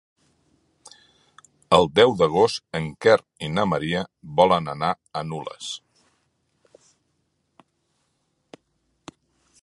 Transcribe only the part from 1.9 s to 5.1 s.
deu d'agost en Quer i na Maria volen anar